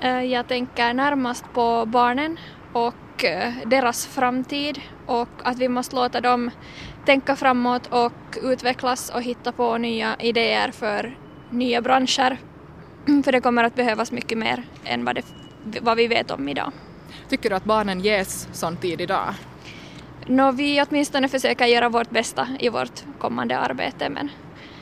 Eh, 0.00 0.22
Jag 0.22 0.48
tänker 0.48 0.94
närmast 0.94 1.44
på 1.52 1.86
barnen 1.86 2.36
och 2.72 3.24
eh, 3.24 3.52
deras 3.66 4.06
framtid 4.06 4.80
och 5.06 5.28
att 5.42 5.58
vi 5.58 5.68
måste 5.68 5.96
låta 5.96 6.20
dem 6.20 6.50
tänka 7.04 7.36
framåt 7.36 7.86
och 7.86 8.38
utvecklas 8.42 9.10
och 9.10 9.22
hitta 9.22 9.52
på 9.52 9.78
nya 9.78 10.16
idéer 10.20 10.70
för 10.70 11.18
nya 11.50 11.82
branscher. 11.82 12.36
För 13.24 13.32
det 13.32 13.40
kommer 13.40 13.64
att 13.64 13.74
behövas 13.74 14.12
mycket 14.12 14.38
mer 14.38 14.62
än 14.84 15.04
vad, 15.04 15.14
det, 15.14 15.24
vad 15.80 15.96
vi 15.96 16.06
vet 16.08 16.30
om 16.30 16.48
idag. 16.48 16.72
Tycker 17.28 17.50
du 17.50 17.56
att 17.56 17.64
barnen 17.64 18.00
ges 18.00 18.48
sån 18.52 18.76
tid 18.76 19.00
idag? 19.00 19.34
Nå, 20.26 20.52
vi 20.52 20.82
åtminstone 20.82 21.28
försöker 21.28 21.66
göra 21.66 21.88
vårt 21.88 22.10
bästa 22.10 22.48
i 22.58 22.68
vårt 22.68 23.02
kommande 23.18 23.58
arbete 23.58 24.08
men 24.08 24.30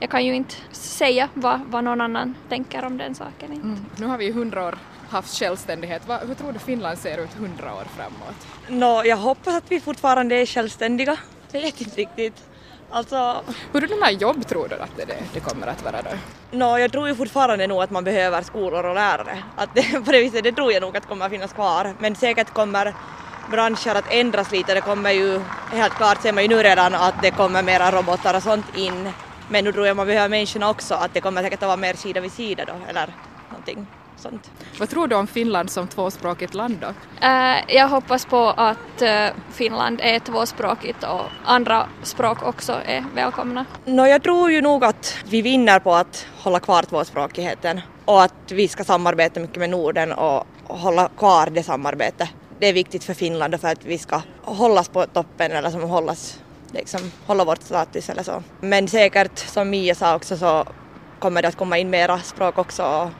jag 0.00 0.10
kan 0.10 0.24
ju 0.24 0.34
inte 0.34 0.54
säga 0.72 1.28
vad, 1.34 1.60
vad 1.60 1.84
någon 1.84 2.00
annan 2.00 2.34
tänker 2.48 2.84
om 2.84 2.98
den 2.98 3.14
saken. 3.14 3.52
inte. 3.52 3.66
Mm. 3.66 3.84
Nu 3.96 4.06
har 4.06 4.18
vi 4.18 4.26
i 4.26 4.32
hundra 4.32 4.64
år 4.66 4.78
haft 5.08 5.38
självständighet. 5.38 6.08
Va, 6.08 6.20
hur 6.26 6.34
tror 6.34 6.52
du 6.52 6.58
Finland 6.58 6.98
ser 6.98 7.24
ut 7.24 7.34
hundra 7.34 7.74
år 7.74 7.84
framåt? 7.96 8.46
Nå, 8.68 9.04
jag 9.04 9.16
hoppas 9.16 9.54
att 9.54 9.70
vi 9.70 9.80
fortfarande 9.80 10.34
är 10.34 10.46
självständiga. 10.46 11.16
Jag 11.52 11.60
vet 11.60 11.80
inte 11.80 11.96
riktigt. 11.96 12.44
Alltså, 12.90 13.42
Hurdana 13.72 14.10
jobb 14.10 14.46
tror 14.46 14.68
du 14.68 14.74
att 14.74 14.96
det, 14.96 15.16
det 15.34 15.40
kommer 15.40 15.66
att 15.66 15.84
vara 15.84 16.02
då? 16.02 16.10
nå, 16.50 16.78
jag 16.78 16.92
tror 16.92 17.08
ju 17.08 17.14
fortfarande 17.14 17.66
nog 17.66 17.82
att 17.82 17.90
man 17.90 18.04
behöver 18.04 18.42
skolor 18.42 18.84
och 18.84 18.94
lärare. 18.94 19.42
Att 19.56 19.74
det, 19.74 19.82
på 20.04 20.12
det 20.12 20.20
viset, 20.20 20.44
det 20.44 20.52
tror 20.52 20.72
jag 20.72 20.80
nog 20.80 20.96
att 20.96 21.06
kommer 21.06 21.24
att 21.24 21.32
finnas 21.32 21.52
kvar. 21.52 21.94
Men 21.98 22.14
säkert 22.14 22.50
kommer 22.50 22.94
branscher 23.50 23.94
att 23.94 24.12
ändras 24.12 24.52
lite. 24.52 24.74
Det 24.74 24.80
kommer 24.80 25.10
ju, 25.10 25.40
helt 25.72 25.94
klart 25.94 26.22
ser 26.22 26.32
man 26.32 26.42
ju 26.42 26.48
nu 26.48 26.62
redan 26.62 26.94
att 26.94 27.22
det 27.22 27.30
kommer 27.30 27.62
mera 27.62 27.90
robotar 27.90 28.36
och 28.36 28.42
sånt 28.42 28.76
in. 28.76 29.08
Men 29.50 29.64
nu 29.64 29.72
tror 29.72 29.86
jag 29.86 29.96
man 29.96 30.06
behöver 30.06 30.28
människorna 30.28 30.70
också, 30.70 30.94
att 30.94 31.14
det 31.14 31.20
kommer 31.20 31.42
säkert 31.42 31.62
att 31.62 31.66
vara 31.66 31.76
mer 31.76 31.94
sida 31.94 32.20
vid 32.20 32.32
sida 32.32 32.64
då, 32.64 32.72
eller 32.88 33.14
någonting 33.50 33.86
sånt. 34.16 34.50
Vad 34.78 34.88
tror 34.90 35.06
du 35.08 35.16
om 35.16 35.26
Finland 35.26 35.70
som 35.70 35.88
tvåspråkigt 35.88 36.54
land 36.54 36.78
då? 36.80 36.86
Eh, 37.26 37.56
Jag 37.76 37.88
hoppas 37.88 38.26
på 38.26 38.54
att 38.56 39.02
eh, 39.02 39.26
Finland 39.52 40.00
är 40.02 40.18
tvåspråkigt 40.18 41.02
och 41.04 41.22
andra 41.44 41.86
språk 42.02 42.42
också 42.42 42.80
är 42.86 43.04
välkomna. 43.14 43.64
Nå, 43.84 44.06
jag 44.06 44.22
tror 44.22 44.50
ju 44.50 44.60
nog 44.60 44.84
att 44.84 45.16
vi 45.24 45.42
vinner 45.42 45.78
på 45.78 45.94
att 45.94 46.26
hålla 46.42 46.60
kvar 46.60 46.82
tvåspråkigheten 46.82 47.80
och 48.04 48.22
att 48.22 48.34
vi 48.52 48.68
ska 48.68 48.84
samarbeta 48.84 49.40
mycket 49.40 49.56
med 49.58 49.70
Norden 49.70 50.12
och 50.12 50.46
hålla 50.64 51.08
kvar 51.18 51.46
det 51.50 51.62
samarbetet. 51.62 52.28
Det 52.60 52.66
är 52.66 52.72
viktigt 52.72 53.04
för 53.04 53.14
Finland 53.14 53.54
och 53.54 53.60
för 53.60 53.68
att 53.68 53.84
vi 53.84 53.98
ska 53.98 54.20
hållas 54.42 54.88
på 54.88 55.06
toppen 55.06 55.52
eller 55.52 55.70
som 55.70 55.82
hållas, 55.82 56.40
liksom, 56.72 57.12
hålla 57.26 57.44
vårt 57.44 57.62
status 57.62 58.10
eller 58.10 58.22
så. 58.22 58.42
Men 58.60 58.88
säkert 58.88 59.38
som 59.38 59.70
Mia 59.70 59.94
sa 59.94 60.14
också 60.16 60.36
så 60.36 60.64
kommer 61.18 61.42
det 61.42 61.48
att 61.48 61.56
komma 61.56 61.78
in 61.78 61.90
mera 61.90 62.18
språk 62.20 62.58
också 62.58 62.82
och, 62.82 63.10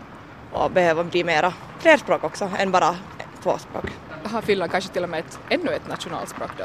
och 0.62 0.70
behöva 0.70 1.04
bli 1.04 1.24
mera 1.24 1.52
fler 1.78 1.96
språk 1.96 2.24
också 2.24 2.50
än 2.58 2.70
bara 2.70 2.96
två 3.42 3.58
språk. 3.58 3.84
Har 4.24 4.42
Finland 4.42 4.70
kanske 4.70 4.92
till 4.92 5.02
och 5.02 5.08
med 5.08 5.20
ett, 5.20 5.38
ännu 5.50 5.72
ett 5.72 5.88
nationalspråk 5.88 6.50
då? 6.58 6.64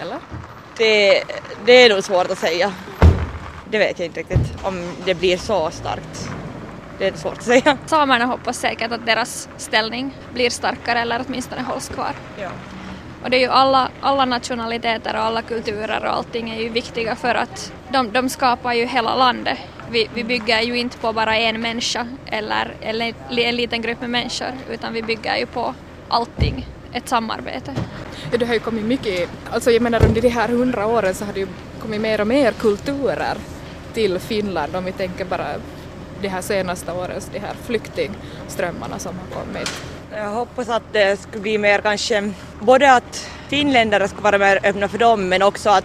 Eller? 0.00 0.18
Det, 0.76 1.24
det 1.64 1.72
är 1.72 1.94
nog 1.94 2.04
svårt 2.04 2.30
att 2.30 2.38
säga. 2.38 2.72
Det 3.70 3.78
vet 3.78 3.98
jag 3.98 4.06
inte 4.06 4.20
riktigt 4.20 4.64
om 4.64 4.92
det 5.04 5.14
blir 5.14 5.36
så 5.36 5.70
starkt. 5.70 6.30
Det 6.98 7.06
är 7.06 7.12
svårt 7.12 7.32
att 7.38 7.42
säga. 7.42 7.78
Samerna 7.86 8.24
hoppas 8.24 8.58
säkert 8.58 8.92
att 8.92 9.06
deras 9.06 9.48
ställning 9.56 10.18
blir 10.34 10.50
starkare 10.50 11.00
eller 11.00 11.24
åtminstone 11.28 11.62
hålls 11.62 11.88
kvar. 11.88 12.12
Ja. 12.40 12.50
Och 13.26 13.30
det 13.30 13.36
är 13.36 13.40
ju 13.40 13.48
alla, 13.48 13.90
alla 14.00 14.24
nationaliteter 14.24 15.14
och 15.14 15.20
alla 15.20 15.42
kulturer 15.42 16.04
och 16.04 16.12
allting 16.12 16.50
är 16.50 16.60
ju 16.60 16.68
viktiga 16.68 17.16
för 17.16 17.34
att 17.34 17.72
de, 17.92 18.12
de 18.12 18.28
skapar 18.28 18.72
ju 18.72 18.84
hela 18.84 19.14
landet. 19.14 19.58
Vi, 19.90 20.08
vi 20.14 20.24
bygger 20.24 20.60
ju 20.60 20.78
inte 20.78 20.98
på 20.98 21.12
bara 21.12 21.36
en 21.36 21.60
människa 21.60 22.06
eller, 22.26 22.74
eller 22.80 23.14
en 23.38 23.56
liten 23.56 23.82
grupp 23.82 24.00
med 24.00 24.10
människor 24.10 24.52
utan 24.70 24.92
vi 24.92 25.02
bygger 25.02 25.36
ju 25.36 25.46
på 25.46 25.74
allting, 26.08 26.66
ett 26.92 27.08
samarbete. 27.08 27.74
Ja, 28.32 28.38
det 28.38 28.46
har 28.46 28.54
ju 28.54 28.60
kommit 28.60 28.84
mycket, 28.84 29.30
alltså 29.50 29.70
jag 29.70 29.82
menar 29.82 30.04
under 30.04 30.22
de 30.22 30.28
här 30.28 30.48
hundra 30.48 30.86
åren 30.86 31.14
så 31.14 31.24
har 31.24 31.32
det 31.32 31.40
ju 31.40 31.48
kommit 31.80 32.00
mer 32.00 32.20
och 32.20 32.26
mer 32.26 32.52
kulturer 32.52 33.36
till 33.94 34.18
Finland 34.18 34.76
om 34.76 34.84
vi 34.84 34.92
tänker 34.92 35.24
bara 35.24 35.46
de 36.22 36.28
här 36.28 36.42
senaste 36.42 36.92
årens 36.92 37.30
de 37.32 37.38
här 37.38 37.54
flyktingströmmarna 37.66 38.98
som 38.98 39.14
har 39.18 39.40
kommit. 39.40 39.95
Jag 40.10 40.30
hoppas 40.30 40.68
att 40.68 40.92
det 40.92 41.20
skulle 41.20 41.42
bli 41.42 41.58
mer 41.58 41.78
kanske, 41.78 42.32
både 42.60 42.92
att 42.92 43.28
finländare 43.48 44.08
skulle 44.08 44.22
vara 44.22 44.38
mer 44.38 44.60
öppna 44.62 44.88
för 44.88 44.98
dem 44.98 45.28
men 45.28 45.42
också 45.42 45.70
att 45.70 45.84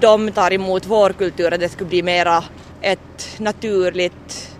de 0.00 0.32
tar 0.32 0.52
emot 0.52 0.86
vår 0.86 1.10
kultur, 1.12 1.54
att 1.54 1.60
det 1.60 1.68
skulle 1.68 1.88
bli 1.88 2.02
mera 2.02 2.44
ett 2.80 3.36
naturligt, 3.38 4.50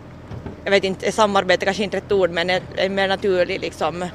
jag 0.65 0.71
vet 0.71 0.85
inte, 0.85 1.13
samarbete 1.13 1.65
kanske 1.65 1.85
inte 1.85 1.97
rätt 1.97 2.13
ord 2.13 2.31
men 2.31 2.51
en 2.77 2.95
mer 2.95 3.09
naturlig 3.09 3.61
liksom 3.61 4.09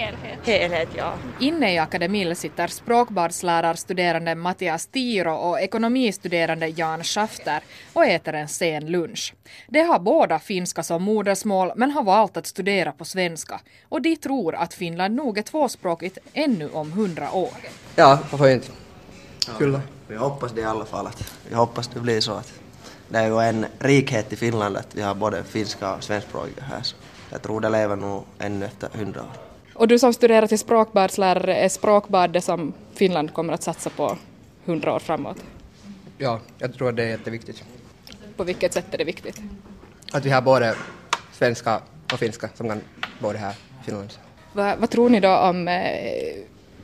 Helhet. 0.00 0.38
helhet, 0.46 0.88
ja. 0.96 1.14
Inne 1.40 1.74
i 1.74 1.78
akademin 1.78 2.36
sitter 2.36 2.66
språkbadslärarstuderande 2.66 4.34
Mattias 4.34 4.86
Tiro 4.86 5.32
och 5.32 5.60
ekonomistuderande 5.60 6.68
Jan 6.68 7.04
Schafter 7.04 7.60
och 7.92 8.04
äter 8.04 8.34
en 8.34 8.48
sen 8.48 8.86
lunch. 8.86 9.34
De 9.68 9.82
har 9.82 9.98
båda 9.98 10.38
finska 10.38 10.82
som 10.82 11.02
modersmål 11.02 11.72
men 11.76 11.90
har 11.90 12.02
valt 12.02 12.36
att 12.36 12.46
studera 12.46 12.92
på 12.92 13.04
svenska 13.04 13.60
och 13.88 14.02
de 14.02 14.16
tror 14.16 14.54
att 14.54 14.74
Finland 14.74 15.14
nog 15.14 15.38
är 15.38 15.42
tvåspråkigt 15.42 16.18
ännu 16.32 16.70
om 16.70 16.92
hundra 16.92 17.32
år. 17.32 17.56
Ja, 17.96 18.18
varför 18.30 18.48
inte? 18.48 18.68
Kyllä. 19.58 19.80
Vi 20.08 20.16
hoppas 20.16 20.52
det 20.52 20.60
i 20.60 20.64
alla 20.64 20.84
fall 20.84 21.06
att 21.06 21.32
vi 21.48 21.54
hoppas 21.54 21.88
det 21.88 22.00
blir 22.00 22.20
så 22.20 22.32
att 22.32 22.52
det 23.08 23.18
är 23.18 23.26
ju 23.26 23.40
en 23.40 23.66
rikhet 23.78 24.32
i 24.32 24.36
Finland 24.36 24.76
att 24.76 24.94
vi 24.94 25.02
har 25.02 25.14
både 25.14 25.44
finska 25.44 25.94
och 25.94 26.04
svenskspråkiga 26.04 26.64
här 26.64 26.82
så 26.82 26.96
jag 27.30 27.42
tror 27.42 27.60
det 27.60 27.68
lever 27.68 27.96
nog 27.96 28.24
ännu 28.38 28.66
efter 28.66 28.88
hundra 28.88 29.20
år. 29.20 29.49
Och 29.80 29.88
du 29.88 29.98
som 29.98 30.12
studerar 30.12 30.46
till 30.46 30.58
språkbadslärare, 30.58 31.56
är 31.56 31.68
språkbad 31.68 32.32
det 32.32 32.40
som 32.40 32.72
Finland 32.94 33.34
kommer 33.34 33.52
att 33.52 33.62
satsa 33.62 33.90
på 33.90 34.16
hundra 34.64 34.94
år 34.94 34.98
framåt? 34.98 35.36
Ja, 36.18 36.40
jag 36.58 36.74
tror 36.74 36.88
att 36.88 36.96
det 36.96 37.02
är 37.02 37.08
jätteviktigt. 37.08 37.64
På 38.36 38.44
vilket 38.44 38.72
sätt 38.72 38.94
är 38.94 38.98
det 38.98 39.04
viktigt? 39.04 39.40
Att 40.12 40.24
vi 40.24 40.30
har 40.30 40.42
både 40.42 40.74
svenska 41.32 41.80
och 42.12 42.18
finska 42.18 42.48
som 42.54 42.68
kan 42.68 42.80
både 43.18 43.38
här 43.38 43.52
i 43.52 43.84
Finland. 43.84 44.12
Vad, 44.52 44.78
vad 44.78 44.90
tror 44.90 45.08
ni 45.08 45.20
då 45.20 45.36
om 45.36 45.68
eh, 45.68 45.82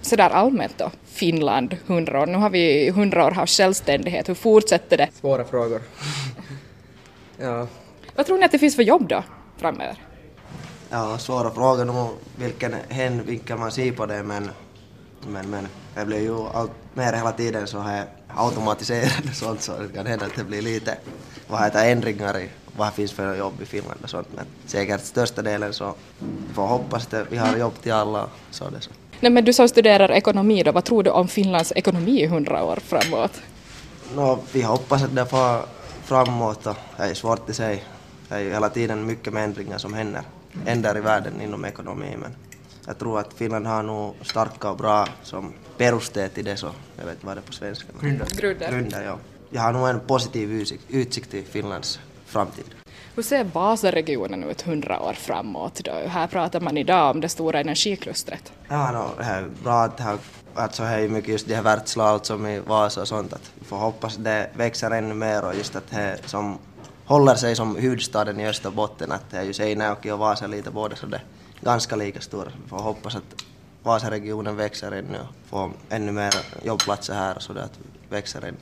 sådär 0.00 0.30
allmänt 0.30 0.78
då, 0.78 0.90
Finland, 1.04 1.76
hundra 1.86 2.20
år? 2.20 2.26
Nu 2.26 2.38
har 2.38 2.50
vi 2.50 2.90
hundra 2.90 3.26
år 3.26 3.30
haft 3.30 3.56
självständighet, 3.56 4.28
hur 4.28 4.34
fortsätter 4.34 4.96
det? 4.96 5.08
Svåra 5.12 5.44
frågor. 5.44 5.82
ja. 7.38 7.66
Vad 8.14 8.26
tror 8.26 8.38
ni 8.38 8.44
att 8.44 8.52
det 8.52 8.58
finns 8.58 8.76
för 8.76 8.82
jobb 8.82 9.08
då 9.08 9.22
framöver? 9.56 10.06
Ja, 10.90 11.18
svåra 11.18 11.50
frågor 11.50 11.84
nog 11.84 12.10
vilken 12.36 12.74
hänvinkel 12.88 13.58
man 13.58 13.72
ser 13.72 13.92
på 13.92 14.06
det 14.06 14.22
men, 14.22 14.50
men, 15.28 15.50
men 15.50 15.68
det 15.94 16.04
blir 16.04 16.20
ju 16.20 16.38
allt 16.54 16.70
mer 16.94 17.12
hela 17.12 17.32
tiden 17.32 17.66
så 17.66 17.78
här 17.78 18.06
automatiserat 18.28 19.24
och 19.30 19.36
sånt 19.36 19.62
så 19.62 19.72
det 19.78 19.88
kan 19.94 20.06
hända 20.06 20.26
att 20.26 20.36
det 20.36 20.44
blir 20.44 20.62
lite 20.62 20.98
vad 21.48 21.64
heter 21.64 21.90
ändringar 21.90 22.38
i 22.38 22.50
vad 22.76 22.88
det 22.88 22.92
finns 22.92 23.12
för 23.12 23.36
jobb 23.36 23.54
i 23.62 23.64
Finland 23.64 24.00
och 24.02 24.10
sånt 24.10 24.28
men 24.34 24.44
säkert 24.66 25.04
största 25.04 25.42
delen 25.42 25.72
så 25.72 25.94
vi 26.48 26.54
får 26.54 26.66
hoppas 26.66 27.14
att 27.14 27.32
vi 27.32 27.36
har 27.36 27.56
jobb 27.56 27.74
till 27.82 27.92
alla 27.92 28.28
så 28.50 28.70
det 28.70 28.80
så. 28.80 28.90
Nej, 29.20 29.32
men 29.32 29.44
du 29.44 29.52
som 29.52 29.68
studerar 29.68 30.10
ekonomi 30.10 30.62
då, 30.62 30.72
vad 30.72 30.84
tror 30.84 31.02
du 31.02 31.10
om 31.10 31.28
Finlands 31.28 31.72
ekonomi 31.76 32.22
i 32.22 32.26
hundra 32.26 32.64
år 32.64 32.76
framåt? 32.76 33.42
No, 34.14 34.38
vi 34.52 34.62
hoppas 34.62 35.02
att 35.02 35.14
det 35.14 35.26
får 35.26 35.60
framåt 36.04 36.66
och 36.66 36.76
det 36.96 37.02
är 37.02 37.14
svårt 37.14 37.50
att 37.50 37.56
säga. 37.56 37.80
Det 38.28 38.34
är 38.34 38.40
ju 38.40 38.50
hela 38.50 38.68
tiden 38.68 39.06
mycket 39.06 39.32
med 39.32 39.44
ändringar 39.44 39.78
som 39.78 39.94
händer, 39.94 40.22
händer 40.66 40.96
i 40.96 41.00
världen 41.00 41.40
inom 41.40 41.64
ekonomi 41.64 42.16
men 42.18 42.34
jag 42.86 42.98
tror 42.98 43.20
att 43.20 43.32
Finland 43.34 43.66
har 43.66 43.82
nog 43.82 44.14
starka 44.22 44.70
och 44.70 44.76
bra 44.76 45.06
som 45.22 45.52
perusteet 45.78 46.34
till 46.34 46.44
det 46.44 46.56
så, 46.56 46.70
jag 46.96 47.04
vet 47.04 47.14
inte 47.14 47.26
vad 47.26 47.36
det 47.36 47.40
är 47.40 47.42
på 47.42 47.52
svenska. 47.52 47.86
men- 48.00 48.18
Grunder. 48.36 48.70
Grunder, 48.70 49.02
ja. 49.04 49.18
Jag 49.50 49.62
har 49.62 49.72
nog 49.72 49.88
en 49.88 50.00
positiv 50.00 50.52
utsikt, 50.52 50.84
utsikt 50.88 51.30
till 51.30 51.44
Finlands 51.44 52.00
framtid. 52.26 52.64
Hur 53.14 53.22
ser 53.22 53.44
Vasaregionen 53.44 54.44
ut 54.44 54.62
hundra 54.62 55.00
år 55.00 55.12
framåt 55.12 55.80
då? 55.84 55.92
Här 55.92 56.26
pratar 56.26 56.60
man 56.60 56.76
idag 56.76 57.10
om 57.10 57.20
det 57.20 57.28
stora 57.28 57.60
energiklustret. 57.60 58.52
Ja, 58.68 58.92
no, 58.92 59.10
det 59.18 59.24
är 59.24 59.48
bra 59.62 59.82
att 59.82 59.96
det 59.96 60.18
alltså 60.54 60.82
det 60.82 60.88
är 60.88 61.08
mycket 61.08 61.30
just 61.30 61.48
de 61.48 61.54
här 61.54 61.62
världslag 61.62 62.26
som 62.26 62.46
i 62.46 62.58
Vasa 62.60 63.00
och 63.00 63.08
sånt 63.08 63.32
att 63.32 63.52
vi 63.58 63.64
får 63.64 63.76
hoppas 63.76 64.16
att 64.16 64.24
det 64.24 64.50
växer 64.56 64.90
ännu 64.90 65.14
mer 65.14 65.44
och 65.44 65.54
just 65.54 65.76
att 65.76 65.90
det 65.90 66.18
som 66.26 66.58
håller 67.06 67.34
sig 67.34 67.56
som 67.56 67.76
huvudstaden 67.76 68.40
i 68.40 68.46
Österbotten 68.46 69.12
att 69.12 69.30
det 69.30 69.36
är 69.36 69.42
ju 69.42 69.52
Seinäjoki 69.52 70.10
och 70.10 70.18
Vasa 70.18 70.46
lite 70.46 70.70
båda 70.70 70.96
så 70.96 71.06
det 71.06 71.16
är 71.16 71.22
ganska 71.60 71.96
lika 71.96 72.20
stora. 72.20 72.48
Vi 72.62 72.68
får 72.68 72.78
hoppas 72.78 73.16
att 73.16 73.44
Vasaregionen 73.82 74.56
växer 74.56 74.92
ännu 74.92 75.18
och 75.18 75.48
får 75.48 75.70
ännu 75.90 76.12
mer 76.12 76.34
jobbplatser 76.64 77.14
här 77.14 77.36
så 77.38 77.52
det 77.52 77.68
växer 78.08 78.42
ännu. 78.42 78.56